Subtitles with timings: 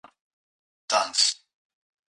[0.87, 1.35] 男子